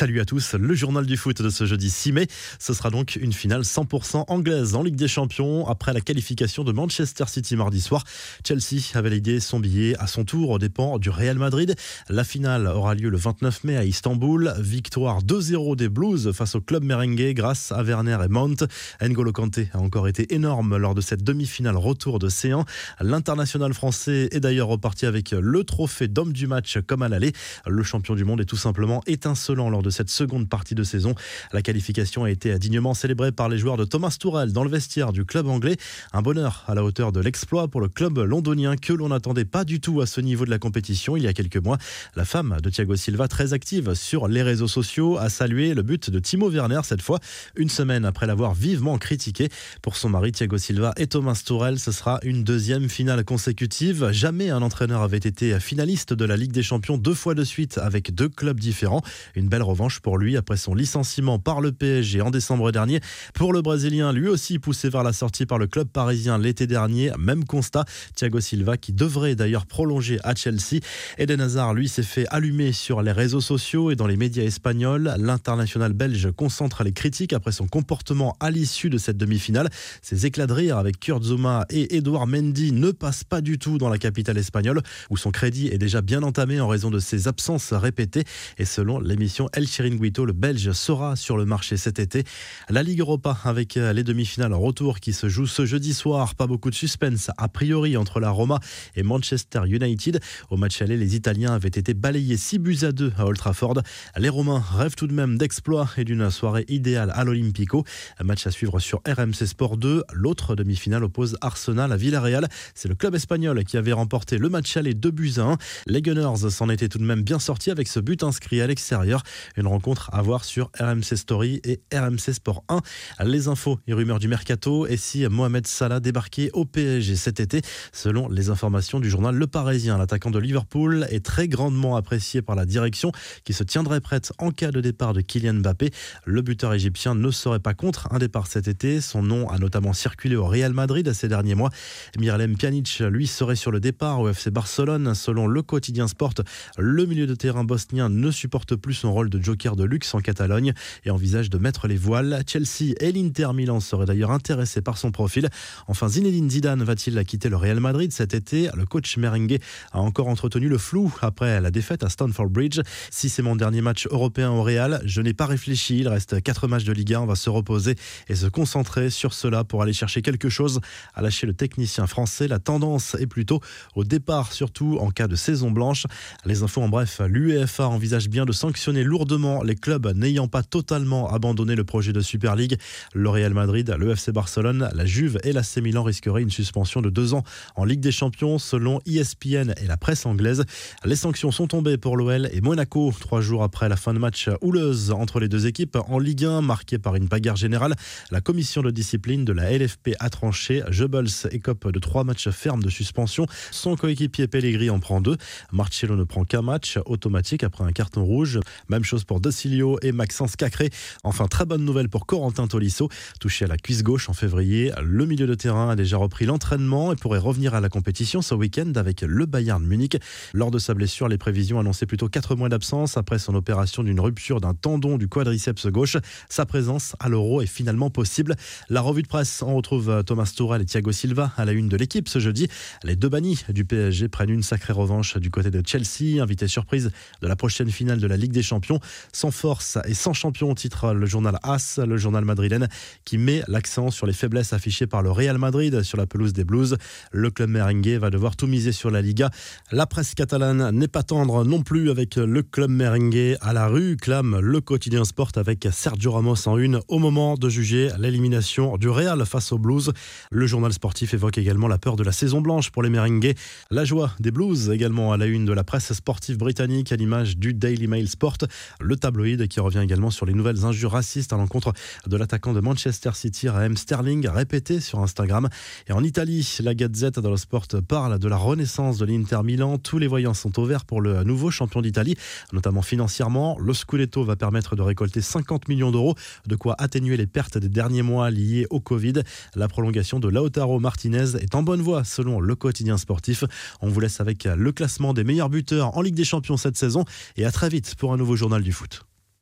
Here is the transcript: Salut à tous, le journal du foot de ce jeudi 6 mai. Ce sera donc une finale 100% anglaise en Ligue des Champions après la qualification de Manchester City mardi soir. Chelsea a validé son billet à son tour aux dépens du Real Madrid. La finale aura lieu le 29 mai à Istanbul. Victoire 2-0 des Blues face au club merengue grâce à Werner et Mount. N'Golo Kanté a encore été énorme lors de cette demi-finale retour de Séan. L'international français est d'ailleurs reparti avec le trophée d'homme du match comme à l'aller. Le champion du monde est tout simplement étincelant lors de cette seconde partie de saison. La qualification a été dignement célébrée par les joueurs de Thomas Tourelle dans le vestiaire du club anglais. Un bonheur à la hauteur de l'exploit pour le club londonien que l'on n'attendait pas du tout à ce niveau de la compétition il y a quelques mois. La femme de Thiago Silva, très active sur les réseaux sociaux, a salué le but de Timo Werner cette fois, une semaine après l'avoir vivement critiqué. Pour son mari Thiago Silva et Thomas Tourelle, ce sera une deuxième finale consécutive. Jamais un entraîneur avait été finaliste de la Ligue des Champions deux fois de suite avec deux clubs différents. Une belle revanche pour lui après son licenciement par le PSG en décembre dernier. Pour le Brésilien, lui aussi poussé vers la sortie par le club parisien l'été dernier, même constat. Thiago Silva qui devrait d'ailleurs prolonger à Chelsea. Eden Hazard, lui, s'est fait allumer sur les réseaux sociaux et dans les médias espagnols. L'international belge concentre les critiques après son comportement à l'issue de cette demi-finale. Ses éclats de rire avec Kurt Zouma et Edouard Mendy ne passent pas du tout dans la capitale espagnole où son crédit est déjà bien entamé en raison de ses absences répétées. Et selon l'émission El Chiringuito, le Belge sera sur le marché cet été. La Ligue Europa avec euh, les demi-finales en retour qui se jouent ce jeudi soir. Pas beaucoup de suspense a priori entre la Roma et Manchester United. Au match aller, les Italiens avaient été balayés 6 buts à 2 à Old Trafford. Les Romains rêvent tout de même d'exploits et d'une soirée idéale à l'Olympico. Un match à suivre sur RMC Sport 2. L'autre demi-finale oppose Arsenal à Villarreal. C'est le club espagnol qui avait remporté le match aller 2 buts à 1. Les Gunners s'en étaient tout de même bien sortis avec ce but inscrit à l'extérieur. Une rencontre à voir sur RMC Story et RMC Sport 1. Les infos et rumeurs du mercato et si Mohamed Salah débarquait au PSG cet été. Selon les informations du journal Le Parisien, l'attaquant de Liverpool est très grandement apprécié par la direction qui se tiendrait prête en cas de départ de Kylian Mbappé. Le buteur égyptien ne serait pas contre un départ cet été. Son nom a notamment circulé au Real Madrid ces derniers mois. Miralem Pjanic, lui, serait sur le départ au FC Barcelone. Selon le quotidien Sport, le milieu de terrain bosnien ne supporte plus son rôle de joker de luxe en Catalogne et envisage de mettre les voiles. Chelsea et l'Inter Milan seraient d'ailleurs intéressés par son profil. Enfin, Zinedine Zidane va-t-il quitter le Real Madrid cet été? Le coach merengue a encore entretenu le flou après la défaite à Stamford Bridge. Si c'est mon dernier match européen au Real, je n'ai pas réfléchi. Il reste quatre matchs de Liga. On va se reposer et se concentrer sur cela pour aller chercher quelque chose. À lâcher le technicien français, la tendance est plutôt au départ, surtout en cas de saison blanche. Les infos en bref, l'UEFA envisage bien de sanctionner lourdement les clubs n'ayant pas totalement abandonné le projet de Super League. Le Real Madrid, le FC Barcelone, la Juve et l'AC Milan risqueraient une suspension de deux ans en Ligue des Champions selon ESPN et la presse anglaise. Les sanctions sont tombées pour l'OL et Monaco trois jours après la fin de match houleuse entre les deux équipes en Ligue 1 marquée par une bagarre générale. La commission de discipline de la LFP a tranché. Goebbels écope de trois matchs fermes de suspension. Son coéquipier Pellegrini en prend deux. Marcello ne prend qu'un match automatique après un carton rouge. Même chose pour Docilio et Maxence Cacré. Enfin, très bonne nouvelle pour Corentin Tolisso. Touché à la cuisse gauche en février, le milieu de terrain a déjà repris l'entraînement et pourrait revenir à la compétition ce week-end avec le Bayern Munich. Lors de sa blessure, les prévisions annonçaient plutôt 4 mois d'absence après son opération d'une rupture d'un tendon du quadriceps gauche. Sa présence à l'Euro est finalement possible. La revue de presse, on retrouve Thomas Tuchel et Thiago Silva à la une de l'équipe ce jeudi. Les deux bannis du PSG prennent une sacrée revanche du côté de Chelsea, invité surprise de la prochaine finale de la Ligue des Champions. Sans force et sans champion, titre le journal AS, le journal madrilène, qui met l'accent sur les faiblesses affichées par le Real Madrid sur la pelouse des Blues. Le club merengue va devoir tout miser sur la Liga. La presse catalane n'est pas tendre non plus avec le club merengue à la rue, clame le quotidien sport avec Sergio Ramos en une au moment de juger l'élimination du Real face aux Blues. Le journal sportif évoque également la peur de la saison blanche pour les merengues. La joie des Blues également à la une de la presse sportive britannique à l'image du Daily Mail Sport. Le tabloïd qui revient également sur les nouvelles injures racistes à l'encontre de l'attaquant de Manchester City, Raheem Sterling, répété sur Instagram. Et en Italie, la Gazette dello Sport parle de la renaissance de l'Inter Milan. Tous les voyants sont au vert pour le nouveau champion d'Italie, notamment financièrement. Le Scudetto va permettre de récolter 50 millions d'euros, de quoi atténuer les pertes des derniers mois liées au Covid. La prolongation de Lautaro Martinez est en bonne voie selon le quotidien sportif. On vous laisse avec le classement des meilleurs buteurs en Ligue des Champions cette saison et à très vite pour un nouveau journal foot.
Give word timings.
Salut 0.00 0.18
à 0.18 0.24
tous, 0.24 0.54
le 0.54 0.74
journal 0.74 1.04
du 1.04 1.18
foot 1.18 1.42
de 1.42 1.50
ce 1.50 1.66
jeudi 1.66 1.90
6 1.90 2.12
mai. 2.12 2.26
Ce 2.58 2.72
sera 2.72 2.88
donc 2.88 3.16
une 3.16 3.34
finale 3.34 3.60
100% 3.60 4.24
anglaise 4.28 4.74
en 4.74 4.82
Ligue 4.82 4.96
des 4.96 5.08
Champions 5.08 5.68
après 5.68 5.92
la 5.92 6.00
qualification 6.00 6.64
de 6.64 6.72
Manchester 6.72 7.24
City 7.26 7.54
mardi 7.54 7.82
soir. 7.82 8.04
Chelsea 8.42 8.80
a 8.94 9.02
validé 9.02 9.40
son 9.40 9.60
billet 9.60 9.94
à 9.98 10.06
son 10.06 10.24
tour 10.24 10.48
aux 10.48 10.58
dépens 10.58 10.98
du 10.98 11.10
Real 11.10 11.36
Madrid. 11.36 11.74
La 12.08 12.24
finale 12.24 12.66
aura 12.66 12.94
lieu 12.94 13.10
le 13.10 13.18
29 13.18 13.64
mai 13.64 13.76
à 13.76 13.84
Istanbul. 13.84 14.54
Victoire 14.58 15.20
2-0 15.22 15.76
des 15.76 15.90
Blues 15.90 16.32
face 16.32 16.54
au 16.54 16.62
club 16.62 16.82
merengue 16.82 17.34
grâce 17.34 17.70
à 17.70 17.82
Werner 17.82 18.16
et 18.24 18.28
Mount. 18.28 18.64
N'Golo 19.02 19.32
Kanté 19.32 19.68
a 19.74 19.80
encore 19.80 20.08
été 20.08 20.34
énorme 20.34 20.78
lors 20.78 20.94
de 20.94 21.02
cette 21.02 21.22
demi-finale 21.22 21.76
retour 21.76 22.18
de 22.18 22.30
Séan. 22.30 22.64
L'international 23.00 23.74
français 23.74 24.30
est 24.32 24.40
d'ailleurs 24.40 24.68
reparti 24.68 25.04
avec 25.04 25.32
le 25.32 25.62
trophée 25.62 26.08
d'homme 26.08 26.32
du 26.32 26.46
match 26.46 26.78
comme 26.86 27.02
à 27.02 27.10
l'aller. 27.10 27.34
Le 27.66 27.82
champion 27.82 28.14
du 28.14 28.24
monde 28.24 28.40
est 28.40 28.46
tout 28.46 28.56
simplement 28.56 29.02
étincelant 29.06 29.68
lors 29.68 29.82
de 29.82 29.89
cette 29.90 30.10
seconde 30.10 30.48
partie 30.48 30.74
de 30.74 30.82
saison. 30.82 31.14
La 31.52 31.62
qualification 31.62 32.24
a 32.24 32.30
été 32.30 32.58
dignement 32.58 32.94
célébrée 32.94 33.32
par 33.32 33.48
les 33.48 33.58
joueurs 33.58 33.76
de 33.76 33.84
Thomas 33.84 34.16
Tourelle 34.18 34.52
dans 34.52 34.64
le 34.64 34.70
vestiaire 34.70 35.12
du 35.12 35.24
club 35.24 35.48
anglais. 35.48 35.76
Un 36.12 36.22
bonheur 36.22 36.64
à 36.66 36.74
la 36.74 36.84
hauteur 36.84 37.12
de 37.12 37.20
l'exploit 37.20 37.68
pour 37.68 37.80
le 37.80 37.88
club 37.88 38.18
londonien 38.18 38.76
que 38.76 38.92
l'on 38.92 39.08
n'attendait 39.08 39.44
pas 39.44 39.64
du 39.64 39.80
tout 39.80 40.00
à 40.00 40.06
ce 40.06 40.20
niveau 40.20 40.44
de 40.44 40.50
la 40.50 40.58
compétition 40.58 41.16
il 41.16 41.22
y 41.22 41.26
a 41.26 41.32
quelques 41.32 41.56
mois. 41.56 41.78
La 42.16 42.24
femme 42.24 42.58
de 42.62 42.70
Thiago 42.70 42.96
Silva, 42.96 43.28
très 43.28 43.52
active 43.52 43.94
sur 43.94 44.28
les 44.28 44.42
réseaux 44.42 44.68
sociaux, 44.68 45.18
a 45.18 45.28
salué 45.28 45.74
le 45.74 45.82
but 45.82 46.10
de 46.10 46.18
Timo 46.18 46.50
Werner 46.50 46.80
cette 46.84 47.02
fois, 47.02 47.18
une 47.56 47.68
semaine 47.68 48.04
après 48.04 48.26
l'avoir 48.26 48.54
vivement 48.54 48.98
critiqué. 48.98 49.48
Pour 49.82 49.96
son 49.96 50.08
mari 50.08 50.32
Thiago 50.32 50.58
Silva 50.58 50.92
et 50.96 51.06
Thomas 51.06 51.40
Tourelle, 51.44 51.78
ce 51.78 51.92
sera 51.92 52.20
une 52.22 52.44
deuxième 52.44 52.88
finale 52.88 53.24
consécutive. 53.24 54.10
Jamais 54.10 54.50
un 54.50 54.62
entraîneur 54.62 55.02
avait 55.02 55.18
été 55.18 55.58
finaliste 55.60 56.12
de 56.12 56.24
la 56.24 56.36
Ligue 56.36 56.52
des 56.52 56.62
Champions 56.62 56.98
deux 56.98 57.14
fois 57.14 57.34
de 57.34 57.44
suite 57.44 57.78
avec 57.78 58.14
deux 58.14 58.28
clubs 58.28 58.58
différents. 58.58 59.02
Une 59.34 59.48
belle 59.48 59.62
revanche 59.62 59.79
pour 60.02 60.18
lui 60.18 60.36
après 60.36 60.58
son 60.58 60.74
licenciement 60.74 61.38
par 61.38 61.60
le 61.60 61.72
PSG 61.72 62.20
en 62.20 62.30
décembre 62.30 62.70
dernier. 62.70 63.00
Pour 63.32 63.52
le 63.52 63.62
Brésilien, 63.62 64.12
lui 64.12 64.28
aussi 64.28 64.58
poussé 64.58 64.90
vers 64.90 65.02
la 65.02 65.14
sortie 65.14 65.46
par 65.46 65.58
le 65.58 65.66
club 65.66 65.88
parisien 65.88 66.36
l'été 66.38 66.66
dernier, 66.66 67.12
même 67.18 67.44
constat. 67.44 67.84
Thiago 68.14 68.40
Silva 68.40 68.76
qui 68.76 68.92
devrait 68.92 69.34
d'ailleurs 69.34 69.64
prolonger 69.64 70.18
à 70.22 70.34
Chelsea. 70.34 70.80
Eden 71.18 71.40
Hazard, 71.40 71.72
lui, 71.72 71.88
s'est 71.88 72.02
fait 72.02 72.26
allumer 72.28 72.72
sur 72.72 73.00
les 73.00 73.12
réseaux 73.12 73.40
sociaux 73.40 73.90
et 73.90 73.96
dans 73.96 74.06
les 74.06 74.16
médias 74.16 74.44
espagnols. 74.44 75.14
L'international 75.18 75.94
belge 75.94 76.30
concentre 76.32 76.84
les 76.84 76.92
critiques 76.92 77.32
après 77.32 77.52
son 77.52 77.66
comportement 77.66 78.36
à 78.38 78.50
l'issue 78.50 78.90
de 78.90 78.98
cette 78.98 79.16
demi-finale. 79.16 79.70
Ses 80.02 80.26
éclats 80.26 80.46
de 80.46 80.52
rire 80.52 80.76
avec 80.76 81.00
Kurt 81.00 81.22
Zouma 81.22 81.64
et 81.70 81.96
Edouard 81.96 82.26
Mendy 82.26 82.72
ne 82.72 82.90
passent 82.90 83.24
pas 83.24 83.40
du 83.40 83.58
tout 83.58 83.78
dans 83.78 83.88
la 83.88 83.98
capitale 83.98 84.36
espagnole 84.36 84.82
où 85.08 85.16
son 85.16 85.30
crédit 85.30 85.68
est 85.68 85.78
déjà 85.78 86.02
bien 86.02 86.22
entamé 86.22 86.60
en 86.60 86.68
raison 86.68 86.90
de 86.90 86.98
ses 86.98 87.28
absences 87.28 87.72
répétées. 87.72 88.24
Et 88.58 88.66
selon 88.66 89.00
l'émission 89.00 89.48
El 89.54 89.69
Chiringuito, 89.70 90.24
le 90.24 90.32
Belge 90.32 90.72
sera 90.72 91.16
sur 91.16 91.36
le 91.36 91.44
marché 91.44 91.76
cet 91.76 91.98
été. 91.98 92.24
La 92.68 92.82
Ligue 92.82 93.00
Europa 93.00 93.38
avec 93.44 93.76
euh, 93.76 93.92
les 93.92 94.02
demi-finales 94.02 94.52
en 94.52 94.58
retour 94.58 95.00
qui 95.00 95.12
se 95.12 95.28
jouent 95.28 95.46
ce 95.46 95.64
jeudi 95.64 95.94
soir. 95.94 96.34
Pas 96.34 96.46
beaucoup 96.46 96.70
de 96.70 96.74
suspense 96.74 97.30
a 97.38 97.48
priori 97.48 97.96
entre 97.96 98.20
la 98.20 98.30
Roma 98.30 98.58
et 98.96 99.02
Manchester 99.02 99.62
United. 99.66 100.20
Au 100.50 100.56
match 100.56 100.82
aller, 100.82 100.96
les 100.96 101.14
Italiens 101.14 101.52
avaient 101.52 101.68
été 101.68 101.94
balayés 101.94 102.36
6 102.36 102.58
buts 102.58 102.78
à 102.82 102.92
2 102.92 103.12
à 103.16 103.26
Old 103.26 103.38
Trafford. 103.38 103.80
Les 104.16 104.28
Romains 104.28 104.62
rêvent 104.76 104.96
tout 104.96 105.06
de 105.06 105.14
même 105.14 105.38
d'exploits 105.38 105.88
et 105.96 106.04
d'une 106.04 106.30
soirée 106.30 106.64
idéale 106.68 107.12
à 107.14 107.24
l'Olympico. 107.24 107.84
Un 108.18 108.24
match 108.24 108.46
à 108.46 108.50
suivre 108.50 108.80
sur 108.80 109.00
RMC 109.06 109.46
Sport 109.46 109.76
2. 109.76 110.02
L'autre 110.12 110.56
demi-finale 110.56 111.04
oppose 111.04 111.36
Arsenal 111.40 111.92
à 111.92 111.96
Villarreal. 111.96 112.48
C'est 112.74 112.88
le 112.88 112.96
club 112.96 113.14
espagnol 113.14 113.64
qui 113.64 113.76
avait 113.76 113.92
remporté 113.92 114.36
le 114.36 114.48
match 114.48 114.76
aller 114.76 114.94
2 114.94 115.10
buts 115.12 115.34
à 115.36 115.42
1. 115.42 115.58
Les 115.86 116.02
Gunners 116.02 116.50
s'en 116.50 116.68
étaient 116.68 116.88
tout 116.88 116.98
de 116.98 117.04
même 117.04 117.22
bien 117.22 117.38
sortis 117.38 117.70
avec 117.70 117.86
ce 117.86 118.00
but 118.00 118.24
inscrit 118.24 118.60
à 118.60 118.66
l'extérieur. 118.66 119.22
Une 119.56 119.66
rencontre 119.66 120.10
à 120.12 120.22
voir 120.22 120.44
sur 120.44 120.70
RMC 120.78 121.16
Story 121.16 121.60
et 121.64 121.80
RMC 121.92 122.32
Sport 122.32 122.64
1. 122.68 122.80
Les 123.24 123.48
infos 123.48 123.78
et 123.86 123.92
rumeurs 123.92 124.18
du 124.18 124.28
mercato 124.28 124.86
et 124.86 124.96
si 124.96 125.26
Mohamed 125.26 125.66
Salah 125.66 126.00
débarquait 126.00 126.50
au 126.52 126.64
PSG 126.64 127.16
cet 127.16 127.40
été. 127.40 127.62
Selon 127.92 128.28
les 128.28 128.50
informations 128.50 129.00
du 129.00 129.10
journal 129.10 129.34
Le 129.34 129.46
Parisien, 129.46 129.98
l'attaquant 129.98 130.30
de 130.30 130.38
Liverpool 130.38 131.06
est 131.10 131.24
très 131.24 131.48
grandement 131.48 131.96
apprécié 131.96 132.42
par 132.42 132.56
la 132.56 132.66
direction 132.66 133.12
qui 133.44 133.52
se 133.52 133.64
tiendrait 133.64 134.00
prête 134.00 134.32
en 134.38 134.50
cas 134.50 134.70
de 134.70 134.80
départ 134.80 135.12
de 135.12 135.20
Kylian 135.20 135.54
Mbappé. 135.54 135.90
Le 136.24 136.42
buteur 136.42 136.72
égyptien 136.74 137.14
ne 137.14 137.30
serait 137.30 137.60
pas 137.60 137.74
contre 137.74 138.08
un 138.12 138.18
départ 138.18 138.46
cet 138.46 138.68
été. 138.68 139.00
Son 139.00 139.22
nom 139.22 139.48
a 139.48 139.58
notamment 139.58 139.92
circulé 139.92 140.36
au 140.36 140.46
Real 140.46 140.72
Madrid 140.72 141.12
ces 141.12 141.28
derniers 141.28 141.54
mois. 141.54 141.70
Miralem 142.18 142.56
Pjanic, 142.56 143.00
lui, 143.00 143.26
serait 143.26 143.56
sur 143.56 143.70
le 143.70 143.80
départ 143.80 144.20
au 144.20 144.28
FC 144.28 144.50
Barcelone. 144.50 145.14
Selon 145.14 145.46
le 145.46 145.62
quotidien 145.62 146.08
Sport, 146.08 146.34
le 146.78 147.06
milieu 147.06 147.26
de 147.26 147.34
terrain 147.34 147.64
bosnien 147.64 148.08
ne 148.08 148.30
supporte 148.30 148.76
plus 148.76 148.94
son 148.94 149.12
rôle 149.12 149.30
de 149.30 149.39
joker 149.42 149.76
de 149.76 149.84
luxe 149.84 150.14
en 150.14 150.20
Catalogne 150.20 150.72
et 151.04 151.10
envisage 151.10 151.50
de 151.50 151.58
mettre 151.58 151.88
les 151.88 151.96
voiles. 151.96 152.42
Chelsea 152.46 152.94
et 153.00 153.12
l'Inter 153.12 153.48
Milan 153.54 153.80
seraient 153.80 154.06
d'ailleurs 154.06 154.30
intéressés 154.30 154.82
par 154.82 154.98
son 154.98 155.10
profil. 155.10 155.48
Enfin, 155.88 156.08
Zinedine 156.08 156.50
Zidane 156.50 156.82
va-t-il 156.82 157.22
quitter 157.24 157.48
le 157.48 157.56
Real 157.56 157.80
Madrid 157.80 158.12
cet 158.12 158.34
été? 158.34 158.68
Le 158.76 158.86
coach 158.86 159.16
merengue 159.16 159.58
a 159.92 160.00
encore 160.00 160.28
entretenu 160.28 160.68
le 160.68 160.78
flou 160.78 161.12
après 161.22 161.60
la 161.60 161.70
défaite 161.70 162.02
à 162.04 162.08
Stamford 162.08 162.50
Bridge. 162.50 162.80
Si 163.10 163.28
c'est 163.28 163.42
mon 163.42 163.56
dernier 163.56 163.80
match 163.80 164.06
européen 164.10 164.50
au 164.50 164.62
Real, 164.62 165.00
je 165.04 165.20
n'ai 165.20 165.34
pas 165.34 165.46
réfléchi. 165.46 165.98
Il 165.98 166.08
reste 166.08 166.42
quatre 166.42 166.68
matchs 166.68 166.84
de 166.84 166.92
Liga. 166.92 167.20
On 167.20 167.26
va 167.26 167.36
se 167.36 167.50
reposer 167.50 167.96
et 168.28 168.34
se 168.34 168.46
concentrer 168.46 169.10
sur 169.10 169.32
cela 169.32 169.64
pour 169.64 169.82
aller 169.82 169.92
chercher 169.92 170.22
quelque 170.22 170.48
chose. 170.48 170.80
À 171.14 171.22
lâcher 171.22 171.46
le 171.46 171.54
technicien 171.54 172.06
français, 172.06 172.48
la 172.48 172.58
tendance 172.58 173.16
est 173.18 173.26
plutôt 173.26 173.60
au 173.94 174.04
départ, 174.04 174.52
surtout 174.52 174.98
en 175.00 175.10
cas 175.10 175.28
de 175.28 175.36
saison 175.36 175.70
blanche. 175.70 176.06
Les 176.44 176.62
infos 176.62 176.82
en 176.82 176.88
bref, 176.88 177.20
l'UEFA 177.26 177.86
envisage 177.86 178.28
bien 178.28 178.44
de 178.44 178.52
sanctionner 178.52 179.04
lourdement 179.04 179.29
les 179.64 179.74
clubs 179.74 180.06
n'ayant 180.14 180.48
pas 180.48 180.62
totalement 180.62 181.32
abandonné 181.32 181.76
le 181.76 181.84
projet 181.84 182.12
de 182.12 182.20
Super 182.20 182.56
League. 182.56 182.76
Le 183.14 183.28
Real 183.28 183.54
Madrid, 183.54 183.94
le 183.98 184.10
FC 184.10 184.32
Barcelone, 184.32 184.90
la 184.94 185.04
Juve 185.04 185.38
et 185.44 185.52
l'AC 185.52 185.76
Milan 185.78 186.02
risqueraient 186.02 186.42
une 186.42 186.50
suspension 186.50 187.00
de 187.00 187.10
deux 187.10 187.34
ans 187.34 187.44
en 187.76 187.84
Ligue 187.84 188.00
des 188.00 188.12
Champions 188.12 188.58
selon 188.58 189.00
ESPN 189.06 189.74
et 189.80 189.86
la 189.86 189.96
presse 189.96 190.26
anglaise. 190.26 190.64
Les 191.04 191.16
sanctions 191.16 191.50
sont 191.50 191.66
tombées 191.66 191.96
pour 191.96 192.16
l'OL 192.16 192.48
et 192.52 192.60
Monaco 192.60 193.12
trois 193.18 193.40
jours 193.40 193.62
après 193.62 193.88
la 193.88 193.96
fin 193.96 194.14
de 194.14 194.18
match 194.18 194.48
houleuse 194.60 195.10
entre 195.10 195.40
les 195.40 195.48
deux 195.48 195.66
équipes 195.66 195.96
en 196.08 196.18
Ligue 196.18 196.44
1 196.44 196.60
marquée 196.62 196.98
par 196.98 197.14
une 197.14 197.26
bagarre 197.26 197.56
générale. 197.56 197.94
La 198.30 198.40
commission 198.40 198.82
de 198.82 198.90
discipline 198.90 199.44
de 199.44 199.52
la 199.52 199.70
LFP 199.76 200.10
a 200.18 200.30
tranché. 200.30 200.82
Goebbels 200.90 201.48
écope 201.52 201.90
de 201.90 201.98
trois 201.98 202.24
matchs 202.24 202.48
fermes 202.50 202.82
de 202.82 202.90
suspension. 202.90 203.46
Son 203.70 203.96
coéquipier 203.96 204.48
Pellegrini 204.48 204.90
en 204.90 205.00
prend 205.00 205.20
deux. 205.20 205.36
Marcello 205.72 206.16
ne 206.16 206.24
prend 206.24 206.44
qu'un 206.44 206.62
match 206.62 206.98
automatique 207.06 207.64
après 207.64 207.84
un 207.84 207.92
carton 207.92 208.24
rouge. 208.24 208.60
Même 208.88 209.04
chose 209.04 209.19
pour 209.24 209.40
Docilio 209.40 209.98
et 210.02 210.12
Maxence 210.12 210.56
Cacré. 210.56 210.90
Enfin, 211.24 211.46
très 211.46 211.66
bonne 211.66 211.84
nouvelle 211.84 212.08
pour 212.08 212.26
Corentin 212.26 212.66
Tolisso. 212.66 213.08
Touché 213.40 213.64
à 213.64 213.68
la 213.68 213.76
cuisse 213.76 214.02
gauche 214.02 214.28
en 214.28 214.32
février, 214.32 214.92
le 215.02 215.26
milieu 215.26 215.46
de 215.46 215.54
terrain 215.54 215.90
a 215.90 215.96
déjà 215.96 216.16
repris 216.16 216.46
l'entraînement 216.46 217.12
et 217.12 217.16
pourrait 217.16 217.38
revenir 217.38 217.74
à 217.74 217.80
la 217.80 217.88
compétition 217.88 218.42
ce 218.42 218.54
week-end 218.54 218.92
avec 218.96 219.22
le 219.22 219.46
Bayern 219.46 219.84
Munich. 219.84 220.18
Lors 220.52 220.70
de 220.70 220.78
sa 220.78 220.94
blessure, 220.94 221.28
les 221.28 221.38
prévisions 221.38 221.80
annonçaient 221.80 222.06
plutôt 222.06 222.28
4 222.28 222.56
mois 222.56 222.68
d'absence 222.68 223.16
après 223.16 223.38
son 223.38 223.54
opération 223.54 224.02
d'une 224.02 224.20
rupture 224.20 224.60
d'un 224.60 224.74
tendon 224.74 225.18
du 225.18 225.28
quadriceps 225.28 225.86
gauche. 225.88 226.16
Sa 226.48 226.66
présence 226.66 227.16
à 227.18 227.28
l'Euro 227.28 227.62
est 227.62 227.66
finalement 227.66 228.10
possible. 228.10 228.56
La 228.88 229.00
revue 229.00 229.22
de 229.22 229.28
presse, 229.28 229.62
on 229.62 229.74
retrouve 229.74 230.22
Thomas 230.24 230.52
Tuchel 230.54 230.82
et 230.82 230.86
Thiago 230.86 231.12
Silva 231.12 231.52
à 231.56 231.64
la 231.64 231.72
une 231.72 231.88
de 231.88 231.96
l'équipe 231.96 232.28
ce 232.28 232.38
jeudi. 232.38 232.68
Les 233.04 233.16
deux 233.16 233.28
bannis 233.28 233.64
du 233.68 233.84
PSG 233.84 234.28
prennent 234.28 234.50
une 234.50 234.62
sacrée 234.62 234.92
revanche 234.92 235.36
du 235.36 235.50
côté 235.50 235.70
de 235.70 235.82
Chelsea, 235.86 236.42
invité 236.42 236.68
surprise 236.68 237.10
de 237.42 237.46
la 237.48 237.56
prochaine 237.56 237.90
finale 237.90 238.20
de 238.20 238.26
la 238.26 238.36
Ligue 238.36 238.52
des 238.52 238.62
Champions. 238.62 239.00
Sans 239.32 239.50
force 239.50 239.98
et 240.06 240.14
sans 240.14 240.32
champion, 240.32 240.74
titre 240.74 241.12
le 241.12 241.26
journal 241.26 241.58
AS, 241.62 241.98
le 241.98 242.16
journal 242.16 242.44
madrilène, 242.44 242.88
qui 243.24 243.38
met 243.38 243.62
l'accent 243.68 244.10
sur 244.10 244.26
les 244.26 244.32
faiblesses 244.32 244.72
affichées 244.72 245.06
par 245.06 245.22
le 245.22 245.30
Real 245.30 245.58
Madrid 245.58 246.02
sur 246.02 246.18
la 246.18 246.26
pelouse 246.26 246.52
des 246.52 246.64
Blues. 246.64 246.96
Le 247.32 247.50
club 247.50 247.70
merengue 247.70 248.18
va 248.18 248.30
devoir 248.30 248.56
tout 248.56 248.66
miser 248.66 248.92
sur 248.92 249.10
la 249.10 249.22
Liga. 249.22 249.50
La 249.92 250.06
presse 250.06 250.34
catalane 250.34 250.90
n'est 250.90 251.08
pas 251.08 251.22
tendre 251.22 251.64
non 251.64 251.82
plus 251.82 252.10
avec 252.10 252.36
le 252.36 252.62
club 252.62 252.90
merengue 252.90 253.56
à 253.60 253.72
la 253.72 253.86
rue, 253.86 254.16
clame 254.16 254.58
le 254.60 254.80
quotidien 254.80 255.24
sport 255.24 255.52
avec 255.56 255.88
Sergio 255.92 256.32
Ramos 256.32 256.66
en 256.66 256.78
une 256.78 257.00
au 257.08 257.18
moment 257.18 257.56
de 257.56 257.68
juger 257.68 258.10
l'élimination 258.18 258.96
du 258.96 259.08
Real 259.08 259.44
face 259.46 259.72
aux 259.72 259.78
Blues. 259.78 260.12
Le 260.50 260.66
journal 260.66 260.92
sportif 260.92 261.34
évoque 261.34 261.58
également 261.58 261.88
la 261.88 261.98
peur 261.98 262.16
de 262.16 262.22
la 262.22 262.32
saison 262.32 262.60
blanche 262.60 262.90
pour 262.90 263.02
les 263.02 263.10
merengues. 263.10 263.54
La 263.90 264.04
joie 264.04 264.32
des 264.40 264.50
Blues 264.50 264.90
également 264.90 265.32
à 265.32 265.36
la 265.36 265.46
une 265.46 265.64
de 265.64 265.72
la 265.72 265.84
presse 265.84 266.12
sportive 266.12 266.58
britannique 266.58 267.12
à 267.12 267.16
l'image 267.16 267.56
du 267.56 267.74
Daily 267.74 268.06
Mail 268.06 268.28
Sport. 268.28 268.58
Le 269.00 269.16
tabloïd 269.16 269.66
qui 269.68 269.80
revient 269.80 270.00
également 270.00 270.30
sur 270.30 270.46
les 270.46 270.52
nouvelles 270.52 270.84
injures 270.84 271.12
racistes 271.12 271.52
à 271.52 271.56
l'encontre 271.56 271.92
de 272.26 272.36
l'attaquant 272.36 272.72
de 272.72 272.80
Manchester 272.80 273.30
City, 273.34 273.68
Raheem 273.68 273.96
Sterling, 273.96 274.46
répété 274.48 275.00
sur 275.00 275.20
Instagram. 275.20 275.68
Et 276.08 276.12
en 276.12 276.22
Italie, 276.22 276.76
la 276.80 276.94
Gazette 276.94 277.38
dello 277.38 277.56
Sport 277.56 277.86
parle 278.06 278.38
de 278.38 278.48
la 278.48 278.56
renaissance 278.56 279.18
de 279.18 279.24
l'Inter 279.24 279.60
Milan. 279.64 279.98
Tous 279.98 280.18
les 280.18 280.26
voyants 280.26 280.54
sont 280.54 280.78
au 280.78 280.84
vert 280.84 281.04
pour 281.04 281.20
le 281.20 281.44
nouveau 281.44 281.70
champion 281.70 282.02
d'Italie, 282.02 282.36
notamment 282.72 283.02
financièrement. 283.02 283.78
Le 283.80 283.94
Scudetto 283.94 284.44
va 284.44 284.56
permettre 284.56 284.96
de 284.96 285.02
récolter 285.02 285.40
50 285.40 285.88
millions 285.88 286.10
d'euros, 286.10 286.34
de 286.66 286.76
quoi 286.76 286.94
atténuer 286.98 287.36
les 287.36 287.46
pertes 287.46 287.78
des 287.78 287.88
derniers 287.88 288.22
mois 288.22 288.50
liées 288.50 288.86
au 288.90 289.00
Covid. 289.00 289.42
La 289.74 289.88
prolongation 289.88 290.40
de 290.40 290.48
Lautaro 290.48 291.00
Martinez 291.00 291.56
est 291.60 291.74
en 291.74 291.82
bonne 291.82 292.02
voie 292.02 292.24
selon 292.24 292.60
le 292.60 292.74
quotidien 292.74 293.16
sportif. 293.16 293.64
On 294.02 294.08
vous 294.08 294.20
laisse 294.20 294.40
avec 294.40 294.64
le 294.64 294.92
classement 294.92 295.32
des 295.32 295.44
meilleurs 295.44 295.70
buteurs 295.70 296.16
en 296.16 296.22
Ligue 296.22 296.34
des 296.34 296.44
Champions 296.44 296.76
cette 296.76 296.96
saison 296.96 297.24
et 297.56 297.64
à 297.64 297.72
très 297.72 297.88
vite 297.88 298.14
pour 298.16 298.32
un 298.32 298.36
nouveau 298.36 298.56
journal 298.56 298.82
foot. 298.92 299.29